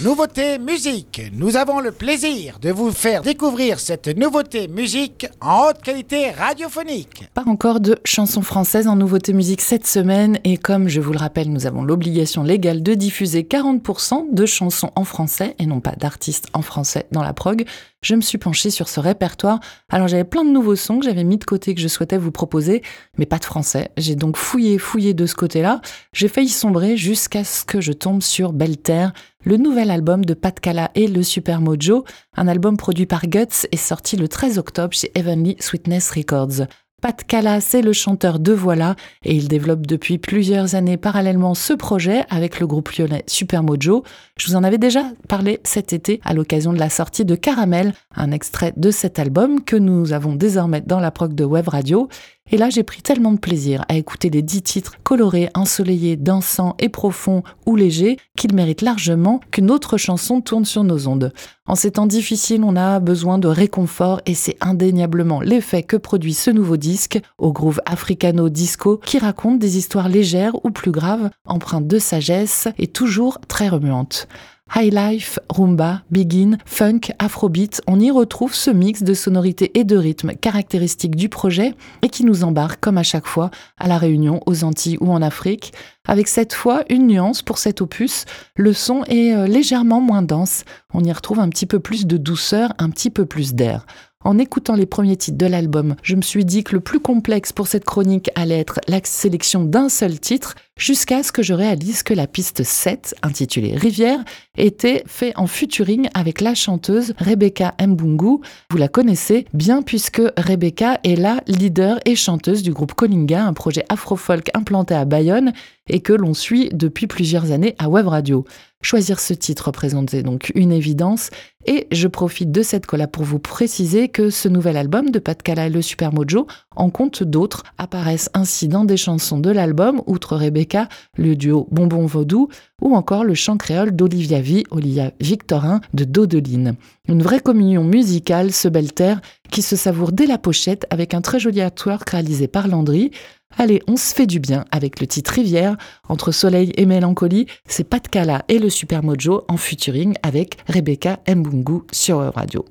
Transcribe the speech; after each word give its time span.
Nouveauté 0.00 0.60
musique. 0.60 1.20
Nous 1.32 1.56
avons 1.56 1.80
le 1.80 1.90
plaisir 1.90 2.60
de 2.60 2.70
vous 2.70 2.92
faire 2.92 3.22
découvrir 3.22 3.80
cette 3.80 4.06
nouveauté 4.06 4.68
musique 4.68 5.26
en 5.40 5.66
haute 5.66 5.82
qualité 5.82 6.30
radiophonique. 6.30 7.28
Pas 7.34 7.42
encore 7.48 7.80
de 7.80 7.98
chansons 8.04 8.42
françaises 8.42 8.86
en 8.86 8.94
nouveauté 8.94 9.32
musique 9.32 9.60
cette 9.60 9.88
semaine 9.88 10.38
et 10.44 10.56
comme 10.56 10.86
je 10.86 11.00
vous 11.00 11.12
le 11.12 11.18
rappelle, 11.18 11.52
nous 11.52 11.66
avons 11.66 11.82
l'obligation 11.82 12.44
légale 12.44 12.84
de 12.84 12.94
diffuser 12.94 13.42
40% 13.42 14.32
de 14.32 14.46
chansons 14.46 14.92
en 14.94 15.02
français 15.02 15.56
et 15.58 15.66
non 15.66 15.80
pas 15.80 15.96
d'artistes 15.96 16.46
en 16.52 16.62
français 16.62 17.06
dans 17.10 17.24
la 17.24 17.32
prog 17.32 17.64
je 18.02 18.14
me 18.14 18.20
suis 18.20 18.38
penchée 18.38 18.70
sur 18.70 18.88
ce 18.88 19.00
répertoire. 19.00 19.60
Alors 19.88 20.08
j'avais 20.08 20.24
plein 20.24 20.44
de 20.44 20.50
nouveaux 20.50 20.76
sons 20.76 20.98
que 20.98 21.04
j'avais 21.04 21.24
mis 21.24 21.38
de 21.38 21.44
côté 21.44 21.74
que 21.74 21.80
je 21.80 21.88
souhaitais 21.88 22.18
vous 22.18 22.30
proposer, 22.30 22.82
mais 23.16 23.26
pas 23.26 23.38
de 23.38 23.44
français. 23.44 23.90
J'ai 23.96 24.14
donc 24.14 24.36
fouillé, 24.36 24.78
fouillé 24.78 25.14
de 25.14 25.26
ce 25.26 25.34
côté-là. 25.34 25.80
J'ai 26.12 26.28
failli 26.28 26.48
sombrer 26.48 26.96
jusqu'à 26.96 27.44
ce 27.44 27.64
que 27.64 27.80
je 27.80 27.92
tombe 27.92 28.22
sur 28.22 28.52
Belle 28.52 28.78
Terre, 28.78 29.12
le 29.44 29.56
nouvel 29.56 29.90
album 29.90 30.24
de 30.24 30.34
Pat 30.34 30.58
Cala 30.58 30.90
et 30.94 31.08
le 31.08 31.22
Super 31.22 31.60
Mojo, 31.60 32.04
un 32.36 32.48
album 32.48 32.76
produit 32.76 33.06
par 33.06 33.26
Guts 33.26 33.66
et 33.72 33.76
sorti 33.76 34.16
le 34.16 34.28
13 34.28 34.58
octobre 34.58 34.94
chez 34.94 35.10
Heavenly 35.14 35.56
Sweetness 35.60 36.10
Records. 36.10 36.66
Pat 37.00 37.22
Cala, 37.22 37.60
c'est 37.60 37.80
le 37.80 37.92
chanteur 37.92 38.40
de 38.40 38.52
Voilà 38.52 38.96
et 39.24 39.32
il 39.32 39.46
développe 39.46 39.86
depuis 39.86 40.18
plusieurs 40.18 40.74
années 40.74 40.96
parallèlement 40.96 41.54
ce 41.54 41.72
projet 41.72 42.24
avec 42.28 42.58
le 42.58 42.66
groupe 42.66 42.90
lyonnais 42.90 43.22
Super 43.28 43.62
Mojo. 43.62 44.02
Je 44.36 44.48
vous 44.48 44.56
en 44.56 44.64
avais 44.64 44.78
déjà 44.78 45.04
parlé 45.28 45.60
cet 45.62 45.92
été 45.92 46.20
à 46.24 46.34
l'occasion 46.34 46.72
de 46.72 46.78
la 46.80 46.90
sortie 46.90 47.24
de 47.24 47.36
Caramel, 47.36 47.94
un 48.16 48.32
extrait 48.32 48.72
de 48.76 48.90
cet 48.90 49.20
album 49.20 49.62
que 49.62 49.76
nous 49.76 50.12
avons 50.12 50.34
désormais 50.34 50.80
dans 50.80 50.98
la 50.98 51.12
proc 51.12 51.34
de 51.34 51.44
Web 51.44 51.68
Radio. 51.68 52.08
Et 52.50 52.56
là, 52.56 52.70
j'ai 52.70 52.82
pris 52.82 53.02
tellement 53.02 53.32
de 53.32 53.38
plaisir 53.38 53.84
à 53.88 53.96
écouter 53.96 54.30
les 54.30 54.42
dix 54.42 54.62
titres 54.62 54.94
colorés, 55.02 55.50
ensoleillés, 55.54 56.16
dansants 56.16 56.76
et 56.78 56.88
profonds 56.88 57.42
ou 57.66 57.76
légers 57.76 58.16
qu'ils 58.36 58.54
méritent 58.54 58.82
largement 58.82 59.40
qu'une 59.50 59.70
autre 59.70 59.96
chanson 59.96 60.40
tourne 60.40 60.64
sur 60.64 60.84
nos 60.84 61.08
ondes. 61.08 61.32
En 61.66 61.74
ces 61.74 61.92
temps 61.92 62.06
difficiles, 62.06 62.64
on 62.64 62.76
a 62.76 63.00
besoin 63.00 63.38
de 63.38 63.48
réconfort 63.48 64.22
et 64.24 64.34
c'est 64.34 64.56
indéniablement 64.60 65.40
l'effet 65.40 65.82
que 65.82 65.96
produit 65.96 66.32
ce 66.32 66.50
nouveau 66.50 66.78
disque 66.78 67.20
au 67.36 67.52
groove 67.52 67.80
africano-disco 67.84 69.00
qui 69.04 69.18
raconte 69.18 69.58
des 69.58 69.76
histoires 69.76 70.08
légères 70.08 70.64
ou 70.64 70.70
plus 70.70 70.90
graves, 70.90 71.30
empreintes 71.44 71.86
de 71.86 71.98
sagesse 71.98 72.68
et 72.78 72.86
toujours 72.86 73.38
très 73.48 73.68
remuantes. 73.68 74.28
High 74.74 74.92
life, 74.92 75.38
rumba, 75.48 76.02
begin, 76.10 76.58
funk, 76.66 77.12
afrobeat, 77.18 77.80
on 77.86 77.98
y 77.98 78.10
retrouve 78.10 78.54
ce 78.54 78.70
mix 78.70 79.02
de 79.02 79.14
sonorités 79.14 79.78
et 79.78 79.84
de 79.84 79.96
rythmes 79.96 80.34
caractéristiques 80.34 81.16
du 81.16 81.30
projet 81.30 81.74
et 82.02 82.10
qui 82.10 82.24
nous 82.24 82.44
embarque 82.44 82.78
comme 82.78 82.98
à 82.98 83.02
chaque 83.02 83.26
fois 83.26 83.50
à 83.78 83.88
la 83.88 83.96
Réunion, 83.96 84.40
aux 84.44 84.64
Antilles 84.64 84.98
ou 85.00 85.10
en 85.10 85.22
Afrique, 85.22 85.72
avec 86.06 86.28
cette 86.28 86.52
fois 86.52 86.84
une 86.90 87.06
nuance 87.06 87.42
pour 87.42 87.58
cet 87.58 87.80
opus, 87.80 88.26
le 88.56 88.72
son 88.74 89.04
est 89.04 89.34
euh, 89.34 89.46
légèrement 89.46 90.00
moins 90.00 90.22
dense, 90.22 90.64
on 90.92 91.02
y 91.02 91.12
retrouve 91.12 91.40
un 91.40 91.48
petit 91.48 91.66
peu 91.66 91.80
plus 91.80 92.06
de 92.06 92.16
douceur, 92.16 92.74
un 92.78 92.90
petit 92.90 93.10
peu 93.10 93.24
plus 93.24 93.54
d'air. 93.54 93.86
En 94.24 94.36
écoutant 94.36 94.74
les 94.74 94.84
premiers 94.84 95.16
titres 95.16 95.38
de 95.38 95.46
l'album, 95.46 95.94
je 96.02 96.16
me 96.16 96.22
suis 96.22 96.44
dit 96.44 96.64
que 96.64 96.74
le 96.74 96.80
plus 96.80 96.98
complexe 96.98 97.52
pour 97.52 97.68
cette 97.68 97.84
chronique 97.84 98.30
allait 98.34 98.58
être 98.58 98.80
la 98.88 98.98
sélection 99.04 99.62
d'un 99.62 99.88
seul 99.88 100.18
titre, 100.18 100.56
jusqu'à 100.76 101.22
ce 101.22 101.30
que 101.30 101.44
je 101.44 101.54
réalise 101.54 102.02
que 102.02 102.14
la 102.14 102.26
piste 102.26 102.64
7, 102.64 103.14
intitulée 103.22 103.76
Rivière, 103.76 104.18
était 104.56 105.04
faite 105.06 105.34
en 105.36 105.46
featuring 105.46 106.08
avec 106.14 106.40
la 106.40 106.56
chanteuse 106.56 107.14
Rebecca 107.18 107.76
Mbungu. 107.80 108.40
Vous 108.70 108.76
la 108.76 108.88
connaissez 108.88 109.46
bien 109.54 109.82
puisque 109.82 110.22
Rebecca 110.36 110.98
est 111.04 111.14
la 111.14 111.40
leader 111.46 112.00
et 112.04 112.16
chanteuse 112.16 112.64
du 112.64 112.72
groupe 112.72 112.94
Colinga, 112.94 113.44
un 113.44 113.52
projet 113.52 113.84
afro-folk 113.88 114.50
implanté 114.52 114.94
à 114.94 115.04
Bayonne 115.04 115.52
et 115.88 116.00
que 116.00 116.12
l'on 116.12 116.34
suit 116.34 116.70
depuis 116.72 117.06
plusieurs 117.06 117.52
années 117.52 117.76
à 117.78 117.88
Web 117.88 118.08
Radio. 118.08 118.44
Choisir 118.80 119.18
ce 119.18 119.34
titre 119.34 119.66
représentait 119.66 120.22
donc 120.22 120.52
une 120.54 120.70
évidence 120.70 121.30
et 121.66 121.88
je 121.90 122.06
profite 122.06 122.52
de 122.52 122.62
cette 122.62 122.86
collab 122.86 123.10
pour 123.10 123.24
vous 123.24 123.40
préciser 123.40 124.08
que 124.08 124.30
ce 124.30 124.48
nouvel 124.48 124.76
album 124.76 125.10
de 125.10 125.18
Pat 125.18 125.42
Cala 125.42 125.66
et 125.66 125.70
le 125.70 125.82
Super 125.82 126.14
Mojo 126.14 126.46
en 126.78 126.90
compte 126.90 127.24
d'autres, 127.24 127.64
apparaissent 127.76 128.30
ainsi 128.34 128.68
dans 128.68 128.84
des 128.84 128.96
chansons 128.96 129.40
de 129.40 129.50
l'album, 129.50 130.00
outre 130.06 130.36
Rebecca, 130.36 130.88
le 131.16 131.34
duo 131.34 131.66
Bonbon 131.72 132.06
Vaudou 132.06 132.48
ou 132.80 132.94
encore 132.94 133.24
le 133.24 133.34
chant 133.34 133.56
créole 133.56 133.90
d'Olivia 133.90 134.40
V, 134.40 134.62
Olivia 134.70 135.10
Victorin 135.20 135.80
de 135.92 136.04
Dodeline. 136.04 136.76
Une 137.08 137.22
vraie 137.22 137.40
communion 137.40 137.84
musicale, 137.84 138.52
ce 138.52 138.68
bel 138.68 138.92
terre, 138.92 139.22
qui 139.50 139.62
se 139.62 139.76
savoure 139.76 140.12
dès 140.12 140.26
la 140.26 140.36
pochette 140.36 140.86
avec 140.90 141.14
un 141.14 141.22
très 141.22 141.40
joli 141.40 141.62
artwork 141.62 142.10
réalisé 142.10 142.48
par 142.48 142.68
Landry. 142.68 143.10
Allez, 143.56 143.80
on 143.88 143.96
se 143.96 144.14
fait 144.14 144.26
du 144.26 144.40
bien 144.40 144.66
avec 144.70 145.00
le 145.00 145.06
titre 145.06 145.32
Rivière. 145.32 145.78
Entre 146.10 146.32
soleil 146.32 146.70
et 146.76 146.84
mélancolie, 146.84 147.46
c'est 147.66 147.88
Pat 147.88 148.06
Kala 148.06 148.44
et 148.48 148.58
le 148.58 148.68
Super 148.68 149.02
Mojo 149.02 149.44
en 149.48 149.56
featuring 149.56 150.16
avec 150.22 150.58
Rebecca 150.68 151.18
Mbungu 151.26 151.80
sur 151.92 152.18
Radio. 152.34 152.66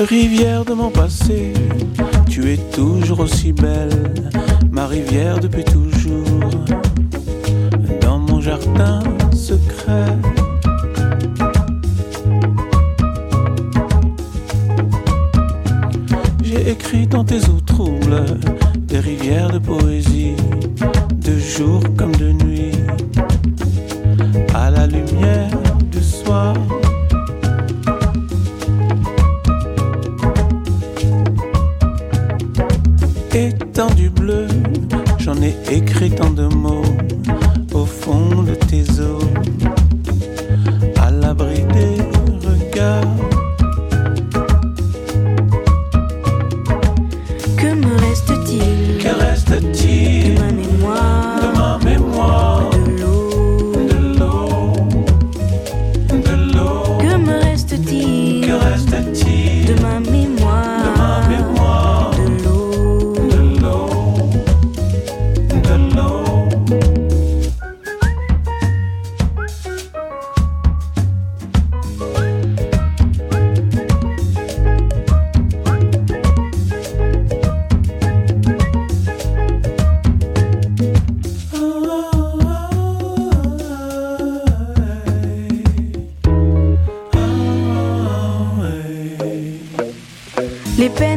Rivière 0.00 0.64
de 0.64 0.72
mon 0.72 0.90
passé, 0.90 1.52
tu 2.26 2.50
es 2.50 2.56
toujours 2.74 3.20
aussi 3.20 3.52
belle, 3.52 4.14
ma 4.72 4.86
rivière 4.86 5.38
depuis 5.38 5.62
toujours, 5.62 6.24
dans 8.00 8.18
mon 8.18 8.40
jardin 8.40 9.00
secret. 9.30 10.39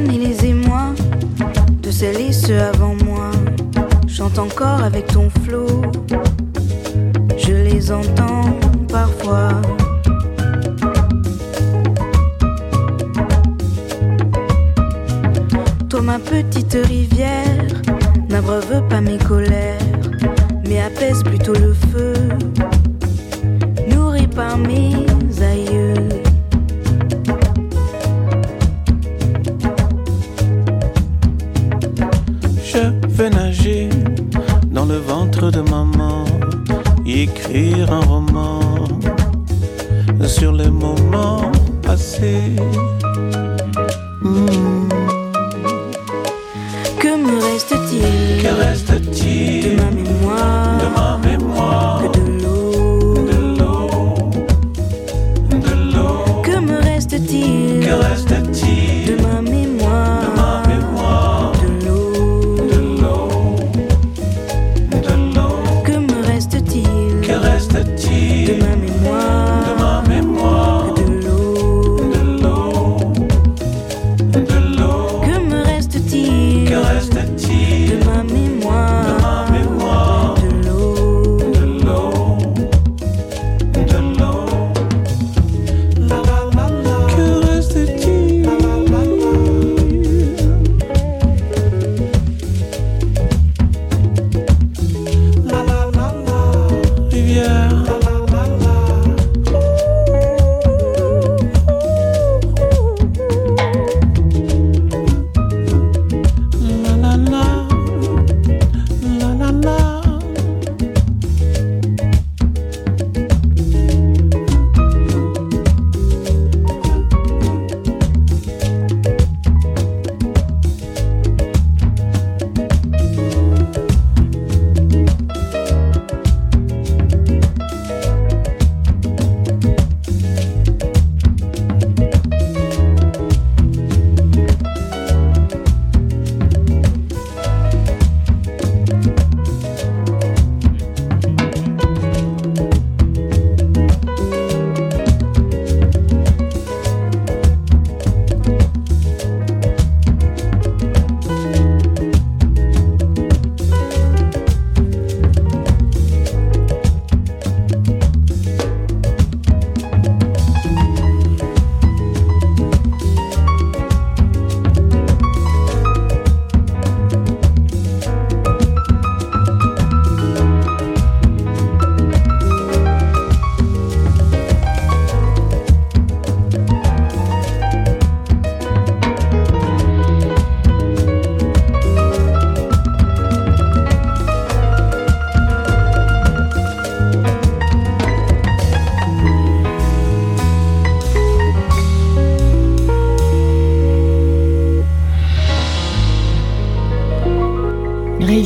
Et 0.10 0.18
les 0.18 0.46
émois 0.46 0.94
de 1.82 1.92
celles 1.92 2.20
et 2.20 2.32
ceux 2.32 2.60
avant 2.60 2.96
moi 3.06 3.32
chantent 4.08 4.40
encore 4.40 4.84
avec 4.84 5.08
ton 5.08 5.30
flot. 5.44 5.82
Je 7.38 7.54
les 7.54 7.92
entends 7.92 8.58
parfois. 8.90 9.50
Toi, 15.90 16.02
ma 16.02 16.20
petite 16.20 16.78
rivière, 16.88 17.68
n'abreuve 18.30 18.88
pas 18.90 19.02
mes 19.02 19.18
colères, 19.18 19.78
mais 20.68 20.82
apaise 20.82 21.24
plutôt 21.24 21.54
le 21.54 21.74
feu, 21.74 22.14
nourri 23.90 24.28
par 24.28 24.58
mes 24.58 25.06
aïeux. 25.42 26.23
Nager 33.30 33.90
dans 34.72 34.86
le 34.86 34.98
ventre 34.98 35.50
de 35.52 35.62
maman, 35.62 36.26
écrire 37.06 37.92
un 37.92 38.02
roman 38.02 38.60
sur 40.26 40.52
les 40.52 40.70
moments 40.70 41.52
passés. 41.82 42.56
Hmm. 44.22 44.90
Que 47.00 47.16
me 47.18 47.44
reste-t-il? 47.44 48.44
Que 48.44 48.54
reste-t-il? 48.62 49.03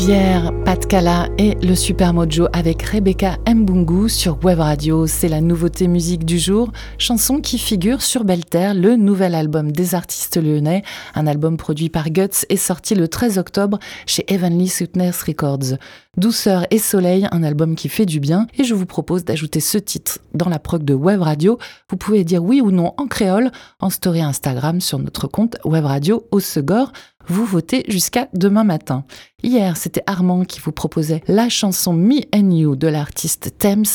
Rivière, 0.07 0.56
Pat 0.67 0.85
Kala 0.85 1.29
et 1.37 1.55
le 1.65 1.75
Super 1.75 2.13
Mojo 2.13 2.49
avec 2.51 2.81
Rebecca 2.81 3.37
Mbungu 3.47 4.09
sur 4.09 4.43
Web 4.43 4.59
Radio. 4.59 5.07
C'est 5.07 5.29
la 5.29 5.39
nouveauté 5.39 5.87
musique 5.87 6.25
du 6.25 6.39
jour, 6.39 6.73
chanson 6.97 7.39
qui 7.39 7.57
figure 7.57 8.01
sur 8.01 8.25
Belle 8.25 8.43
Terre, 8.43 8.73
le 8.73 8.97
nouvel 8.97 9.33
album 9.33 9.71
des 9.71 9.95
artistes 9.95 10.35
lyonnais. 10.35 10.83
Un 11.15 11.25
album 11.25 11.55
produit 11.55 11.87
par 11.87 12.09
Guts 12.09 12.43
est 12.49 12.57
sorti 12.57 12.95
le 12.95 13.07
13 13.07 13.37
octobre 13.37 13.79
chez 14.05 14.25
Heavenly 14.27 14.67
Sweetness 14.67 15.23
Records. 15.23 15.77
Douceur 16.17 16.67
et 16.69 16.79
soleil, 16.79 17.29
un 17.31 17.43
album 17.43 17.75
qui 17.75 17.87
fait 17.87 18.05
du 18.05 18.19
bien 18.19 18.47
et 18.57 18.65
je 18.65 18.73
vous 18.73 18.85
propose 18.85 19.23
d'ajouter 19.23 19.61
ce 19.61 19.77
titre 19.77 20.19
dans 20.33 20.49
la 20.49 20.59
prog 20.59 20.83
de 20.83 20.93
Web 20.93 21.21
Radio. 21.21 21.59
Vous 21.89 21.95
pouvez 21.95 22.25
dire 22.25 22.43
oui 22.43 22.59
ou 22.59 22.71
non 22.71 22.93
en 22.97 23.07
créole 23.07 23.51
en 23.79 23.89
story 23.89 24.21
Instagram 24.21 24.81
sur 24.81 24.99
notre 24.99 25.27
compte 25.27 25.55
Web 25.63 25.85
Radio 25.85 26.27
au 26.31 26.41
Segor. 26.41 26.91
Vous 27.29 27.45
votez 27.45 27.83
jusqu'à 27.89 28.29
demain 28.33 28.63
matin. 28.63 29.03
Hier, 29.43 29.75
c'était 29.75 30.03
Armand 30.07 30.45
qui 30.45 30.56
vous 30.61 30.71
proposait 30.71 31.23
la 31.27 31.49
chanson 31.49 31.93
Me 31.93 32.21
and 32.33 32.51
You 32.51 32.75
de 32.75 32.87
l'artiste 32.87 33.57
Thames 33.57 33.85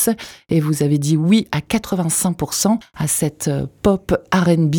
et 0.49 0.61
vous 0.61 0.83
avez 0.83 0.99
dit 0.99 1.17
oui 1.17 1.47
à 1.53 1.61
85% 1.61 2.79
à 2.95 3.07
cette 3.07 3.49
euh, 3.49 3.67
pop 3.83 4.15
R&B. 4.33 4.77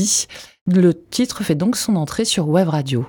Le 0.67 0.93
titre 0.93 1.43
fait 1.43 1.55
donc 1.55 1.75
son 1.75 1.95
entrée 1.95 2.25
sur 2.25 2.47
Web 2.47 2.69
Radio. 2.69 3.05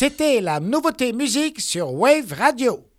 C'était 0.00 0.40
la 0.40 0.60
nouveauté 0.60 1.12
musique 1.12 1.60
sur 1.60 1.92
Wave 1.92 2.32
Radio. 2.32 2.89